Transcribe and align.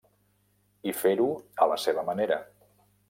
I 0.91 0.95
fer-ho 1.03 1.27
a 1.67 1.67
la 1.73 1.77
seva 1.85 2.07
manera. 2.11 2.43